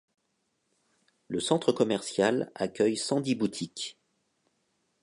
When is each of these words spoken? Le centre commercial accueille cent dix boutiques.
Le 1.27 1.39
centre 1.39 1.71
commercial 1.71 2.51
accueille 2.55 2.97
cent 2.97 3.21
dix 3.21 3.35
boutiques. 3.35 3.99